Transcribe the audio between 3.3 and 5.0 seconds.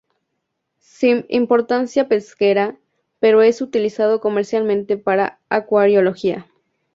es utilizado comercialmente